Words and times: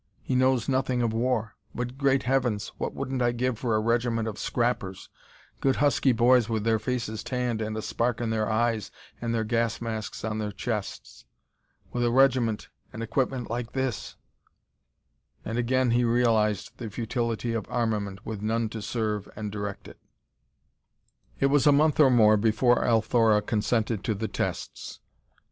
He 0.23 0.33
knows 0.33 0.67
nothing 0.67 1.03
of 1.03 1.13
war. 1.13 1.53
But, 1.75 1.95
great 1.99 2.23
heavens! 2.23 2.69
what 2.79 2.95
wouldn't 2.95 3.21
I 3.21 3.31
give 3.33 3.59
for 3.59 3.75
a 3.75 3.79
regiment 3.79 4.27
of 4.27 4.39
scrappers 4.39 5.09
good 5.59 5.75
husky 5.75 6.11
boys 6.11 6.49
with 6.49 6.63
their 6.63 6.79
faces 6.79 7.23
tanned 7.23 7.61
and 7.61 7.77
a 7.77 7.83
spark 7.83 8.19
in 8.19 8.31
their 8.31 8.49
eyes 8.49 8.89
and 9.21 9.31
their 9.31 9.43
gas 9.43 9.79
masks 9.79 10.25
on 10.25 10.39
their 10.39 10.51
chests. 10.51 11.25
With 11.93 12.03
a 12.03 12.09
regiment, 12.09 12.67
and 12.91 13.03
equipment 13.03 13.51
like 13.51 13.73
this" 13.73 14.15
And 15.45 15.59
again 15.59 15.91
he 15.91 16.03
realized 16.03 16.79
the 16.79 16.89
futility 16.89 17.53
of 17.53 17.67
armament 17.69 18.25
with 18.25 18.41
none 18.41 18.69
to 18.69 18.81
serve 18.81 19.29
and 19.35 19.51
direct 19.51 19.87
it. 19.87 19.99
It 21.39 21.45
was 21.53 21.67
a 21.67 21.71
month 21.71 21.99
or 21.99 22.09
more 22.09 22.37
before 22.37 22.83
Althora 22.83 23.43
consented 23.43 24.03
to 24.05 24.15
the 24.15 24.27
tests. 24.27 24.99